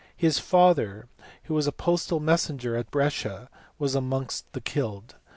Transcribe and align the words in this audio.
His 0.17 0.39
father, 0.39 1.05
who 1.43 1.53
was 1.53 1.67
a 1.67 1.71
postal 1.71 2.19
messenger 2.19 2.75
at 2.75 2.89
Brescia, 2.89 3.51
was 3.77 3.93
amongst 3.93 4.51
the 4.53 4.59
killed. 4.59 5.13